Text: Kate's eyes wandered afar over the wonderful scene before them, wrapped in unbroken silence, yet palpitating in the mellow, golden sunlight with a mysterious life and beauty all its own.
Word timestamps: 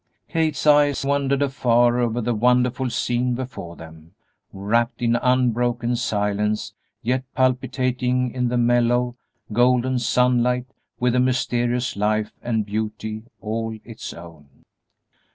Kate's 0.27 0.65
eyes 0.65 1.05
wandered 1.05 1.43
afar 1.43 1.99
over 1.99 2.21
the 2.21 2.33
wonderful 2.33 2.89
scene 2.89 3.35
before 3.35 3.75
them, 3.75 4.15
wrapped 4.51 4.99
in 5.03 5.15
unbroken 5.17 5.95
silence, 5.95 6.73
yet 7.03 7.23
palpitating 7.35 8.31
in 8.33 8.47
the 8.47 8.57
mellow, 8.57 9.15
golden 9.53 9.99
sunlight 9.99 10.65
with 10.99 11.13
a 11.13 11.19
mysterious 11.19 11.95
life 11.95 12.31
and 12.41 12.65
beauty 12.65 13.21
all 13.41 13.77
its 13.85 14.11
own. 14.11 14.63